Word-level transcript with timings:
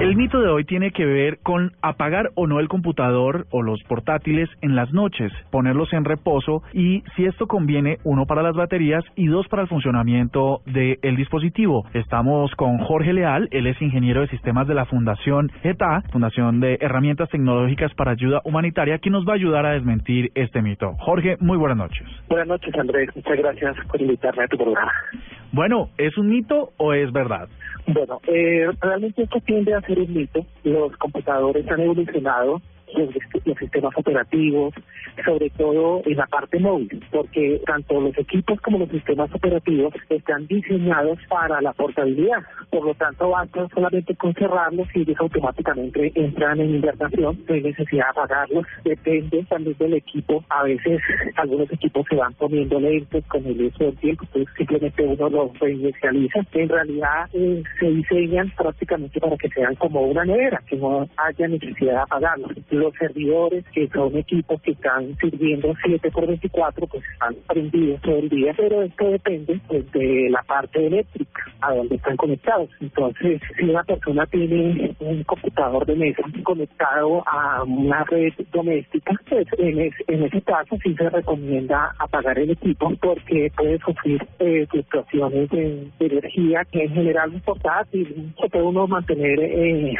El 0.00 0.14
mito 0.14 0.40
de 0.40 0.48
hoy 0.48 0.64
tiene 0.64 0.92
que 0.92 1.04
ver 1.04 1.40
con 1.42 1.72
apagar 1.82 2.30
o 2.36 2.46
no 2.46 2.60
el 2.60 2.68
computador 2.68 3.46
o 3.50 3.62
los 3.62 3.82
portátiles 3.82 4.48
en 4.62 4.76
las 4.76 4.92
noches, 4.92 5.32
ponerlos 5.50 5.92
en 5.92 6.04
reposo 6.04 6.62
y 6.72 7.02
si 7.16 7.24
esto 7.24 7.48
conviene, 7.48 7.98
uno 8.04 8.24
para 8.24 8.44
las 8.44 8.54
baterías 8.54 9.04
y 9.16 9.26
dos 9.26 9.48
para 9.48 9.62
el 9.62 9.68
funcionamiento 9.68 10.60
del 10.66 11.16
dispositivo. 11.16 11.84
Estamos 11.94 12.54
con 12.54 12.78
Jorge 12.78 13.12
Leal, 13.12 13.48
él 13.50 13.66
es 13.66 13.82
ingeniero 13.82 14.20
de 14.20 14.28
sistemas 14.28 14.68
de 14.68 14.74
la 14.74 14.86
Fundación 14.86 15.50
ETA, 15.64 16.02
Fundación 16.12 16.60
de 16.60 16.78
Herramientas 16.80 17.28
Tecnológicas 17.30 17.92
para 17.94 18.12
Ayuda 18.12 18.40
Humanitaria, 18.44 18.98
que 18.98 19.10
nos 19.10 19.26
va 19.26 19.32
a 19.32 19.36
ayudar 19.36 19.66
a 19.66 19.72
desmentir 19.72 20.30
este 20.36 20.62
mito. 20.62 20.92
Jorge, 21.00 21.38
muy 21.40 21.58
buenas 21.58 21.76
noches. 21.76 22.06
Buenas 22.28 22.46
noches, 22.46 22.72
Andrés. 22.76 23.10
Muchas 23.16 23.36
gracias 23.36 23.76
por 23.90 24.00
invitarme 24.00 24.44
a 24.44 24.46
tu 24.46 24.56
programa. 24.56 24.92
Bueno, 25.50 25.88
¿es 25.98 26.16
un 26.18 26.28
mito 26.28 26.70
o 26.76 26.92
es 26.92 27.10
verdad? 27.10 27.48
Bueno, 27.90 28.20
eh, 28.26 28.68
realmente 28.82 29.22
esto 29.22 29.40
tiende 29.40 29.74
a 29.74 29.80
ser 29.80 29.98
un 29.98 30.12
mito. 30.12 30.44
Los 30.62 30.94
computadores 30.98 31.66
han 31.70 31.80
evolucionado 31.80 32.60
los, 32.94 33.58
sistemas 33.58 33.92
operativos, 33.96 34.74
sobre 35.24 35.50
todo 35.50 36.02
en 36.04 36.16
la 36.16 36.26
parte 36.26 36.58
móvil, 36.58 37.04
porque 37.10 37.60
tanto 37.66 38.00
los 38.00 38.16
equipos 38.18 38.60
como 38.60 38.78
los 38.78 38.88
sistemas 38.90 39.32
operativos 39.34 39.94
están 40.08 40.46
diseñados 40.46 41.18
para 41.28 41.60
la 41.60 41.72
portabilidad. 41.72 42.42
Por 42.70 42.84
lo 42.84 42.94
tanto, 42.94 43.30
basta 43.30 43.66
solamente 43.74 44.14
con 44.16 44.34
cerrarlos 44.34 44.88
y 44.94 45.00
ellos 45.00 45.16
automáticamente 45.18 46.12
entran 46.14 46.60
en 46.60 46.76
invernación, 46.76 47.38
no 47.48 47.54
hay 47.54 47.62
necesidad 47.62 48.06
de 48.06 48.10
apagarlos. 48.10 48.66
Depende 48.84 49.44
también 49.48 49.76
del 49.78 49.94
equipo. 49.94 50.44
A 50.48 50.64
veces 50.64 51.00
algunos 51.36 51.70
equipos 51.72 52.06
se 52.08 52.16
van 52.16 52.32
poniendo 52.34 52.78
lentos 52.80 53.24
con 53.26 53.44
el 53.44 53.62
uso 53.62 53.84
del 53.84 53.96
tiempo, 53.96 54.24
entonces 54.24 54.54
simplemente 54.56 55.02
uno 55.02 55.28
los 55.28 55.58
reinicializa. 55.58 56.40
En 56.52 56.68
realidad 56.68 57.28
eh, 57.32 57.62
se 57.80 57.86
diseñan 57.86 58.50
prácticamente 58.56 59.20
para 59.20 59.36
que 59.36 59.48
sean 59.50 59.74
como 59.76 60.02
una 60.02 60.24
nevera, 60.24 60.62
que 60.66 60.76
no 60.76 61.08
haya 61.16 61.48
necesidad 61.48 61.92
de 61.92 61.98
apagarlos 61.98 62.52
los 62.78 62.94
servidores, 62.94 63.64
que 63.72 63.88
son 63.88 64.16
equipos 64.16 64.60
que 64.62 64.72
están 64.72 65.16
sirviendo 65.16 65.74
7 65.84 66.10
por 66.10 66.26
24, 66.26 66.86
pues 66.86 67.02
están 67.12 67.34
prendidos 67.46 68.00
todo 68.02 68.18
el 68.18 68.28
día, 68.28 68.54
pero 68.56 68.82
esto 68.82 69.10
depende 69.10 69.60
pues, 69.68 69.90
de 69.92 70.28
la 70.30 70.42
parte 70.42 70.86
eléctrica, 70.86 71.42
a 71.60 71.74
donde 71.74 71.96
están 71.96 72.16
conectados. 72.16 72.70
Entonces, 72.80 73.40
si 73.58 73.64
una 73.64 73.82
persona 73.84 74.26
tiene 74.26 74.94
un 75.00 75.22
computador 75.24 75.86
de 75.86 75.94
mesa 75.94 76.22
conectado 76.42 77.22
a 77.26 77.62
una 77.64 78.04
red 78.04 78.32
doméstica, 78.52 79.12
pues 79.28 79.46
en, 79.58 79.78
en 79.80 80.22
ese 80.24 80.40
caso 80.42 80.76
sí 80.82 80.94
se 80.94 81.10
recomienda 81.10 81.94
apagar 81.98 82.38
el 82.38 82.50
equipo 82.50 82.92
porque 83.00 83.50
puede 83.56 83.78
sufrir 83.78 84.26
eh, 84.38 84.66
fluctuaciones 84.70 85.50
de, 85.50 85.88
energía 85.98 86.64
que 86.70 86.84
en 86.84 86.94
general 86.94 87.34
es 87.34 87.42
portátil, 87.42 88.32
se 88.40 88.48
puede 88.48 88.64
uno 88.64 88.86
mantener 88.86 89.38
eh, 89.40 89.94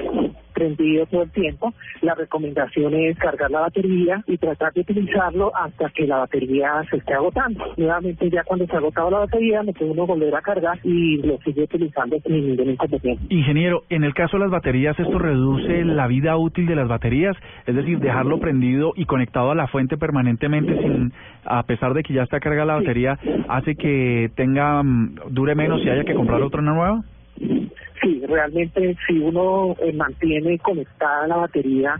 prendido 0.59 1.07
todo 1.07 1.23
el 1.23 1.31
tiempo. 1.31 1.73
La 2.03 2.15
recomendación 2.15 2.95
es 2.95 3.17
cargar 3.19 3.51
la 3.51 3.61
batería 3.61 4.23
y 4.27 4.37
tratar 4.39 4.73
de 4.73 4.81
utilizarlo 4.81 5.53
hasta 5.55 5.89
que 5.91 6.07
la 6.07 6.19
batería 6.19 6.83
se 6.91 6.97
esté 6.97 7.15
agotando. 7.15 7.65
Nuevamente 7.77 8.29
ya 8.29 8.43
cuando 8.43 8.67
se 8.67 8.75
ha 8.75 8.79
agotado 8.79 9.11
la 9.11 9.19
batería, 9.21 9.63
me 9.63 9.73
puede 9.73 9.93
uno 9.93 10.07
volver 10.07 10.35
a 10.35 10.43
cargar 10.43 10.79
y 10.83 11.19
lo 11.19 11.39
sigue 11.39 11.63
utilizando 11.63 12.19
sin 12.27 12.49
ningún 12.49 12.71
inconveniente. 12.71 13.23
Ingeniero, 13.29 13.85
en 13.89 14.03
el 14.05 14.15
caso 14.15 14.37
de 14.37 14.45
las 14.45 14.51
baterías, 14.51 14.99
¿esto 14.99 15.19
reduce 15.19 15.85
la 15.85 16.07
vida 16.09 16.37
útil 16.37 16.67
de 16.67 16.75
las 16.75 16.89
baterías? 16.89 17.37
Es 17.67 17.75
decir, 17.75 18.01
dejarlo 18.01 18.41
prendido 18.41 18.93
y 18.97 19.05
conectado 19.05 19.53
a 19.53 19.55
la 19.55 19.69
fuente 19.69 19.97
permanentemente 19.97 20.77
sin, 20.83 21.13
a 21.45 21.63
pesar 21.63 21.95
de 21.95 22.03
que 22.03 22.15
ya 22.15 22.25
está 22.25 22.41
cargada 22.41 22.67
la 22.67 22.75
batería, 22.77 23.19
hace 23.49 23.77
que 23.77 24.31
tenga, 24.35 24.83
mm, 24.83 25.15
dure 25.31 25.55
menos 25.55 25.81
y 25.85 25.89
haya 25.89 26.05
que 26.05 26.15
comprar 26.15 26.43
otra 26.43 26.63
nueva? 26.63 27.03
Sí, 28.01 28.23
realmente 28.27 28.97
si 29.07 29.19
uno 29.19 29.77
eh, 29.81 29.93
mantiene 29.93 30.59
conectada 30.59 31.27
la 31.27 31.37
batería, 31.37 31.97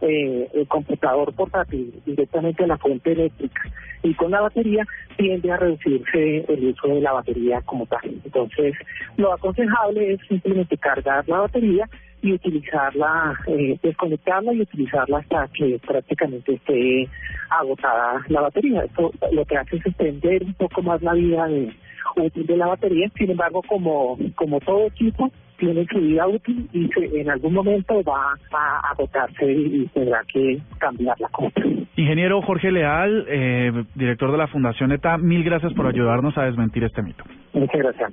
eh, 0.00 0.48
el 0.54 0.66
computador 0.66 1.32
portátil 1.32 1.94
directamente 2.04 2.64
a 2.64 2.66
la 2.66 2.78
fuente 2.78 3.12
eléctrica 3.12 3.62
y 4.02 4.14
con 4.14 4.32
la 4.32 4.40
batería 4.40 4.84
tiende 5.16 5.52
a 5.52 5.56
reducirse 5.56 6.44
el 6.48 6.66
uso 6.66 6.88
de 6.88 7.00
la 7.00 7.12
batería 7.12 7.60
como 7.62 7.86
tal. 7.86 8.00
Entonces, 8.24 8.74
lo 9.16 9.32
aconsejable 9.32 10.14
es 10.14 10.20
simplemente 10.26 10.76
cargar 10.76 11.28
la 11.28 11.40
batería 11.40 11.88
y 12.20 12.32
utilizarla, 12.32 13.38
eh, 13.46 13.78
desconectarla 13.82 14.52
y 14.52 14.62
utilizarla 14.62 15.18
hasta 15.18 15.48
que 15.48 15.78
prácticamente 15.86 16.54
esté 16.54 17.08
agotada 17.50 18.24
la 18.28 18.40
batería. 18.40 18.84
Esto 18.84 19.12
lo 19.30 19.44
que 19.44 19.56
hace 19.56 19.76
es 19.76 19.86
extender 19.86 20.42
un 20.42 20.54
poco 20.54 20.82
más 20.82 21.00
la 21.02 21.14
vida 21.14 21.46
de, 21.46 21.72
útil 22.16 22.46
de 22.46 22.56
la 22.56 22.66
batería. 22.66 23.08
Sin 23.16 23.30
embargo, 23.30 23.62
como, 23.66 24.18
como 24.34 24.60
todo 24.60 24.86
equipo, 24.86 25.30
tiene 25.58 25.86
su 25.86 26.00
vida 26.00 26.26
útil 26.26 26.68
y 26.72 26.90
en 27.20 27.30
algún 27.30 27.54
momento 27.54 28.02
va 28.02 28.34
a 28.52 28.90
agotarse 28.90 29.52
y, 29.52 29.86
tendrá 29.94 30.22
que 30.32 30.58
cambiar 30.78 31.18
la 31.20 31.28
compra. 31.28 31.64
Ingeniero 31.94 32.42
Jorge 32.42 32.72
Leal, 32.72 33.26
eh, 33.28 33.84
director 33.94 34.32
de 34.32 34.38
la 34.38 34.48
Fundación 34.48 34.90
ETA, 34.92 35.18
mil 35.18 35.44
gracias 35.44 35.72
por 35.74 35.86
ayudarnos 35.86 36.36
a 36.36 36.46
desmentir 36.46 36.82
este 36.84 37.02
mito. 37.02 37.22
Muchas 37.52 37.80
gracias. 37.80 38.12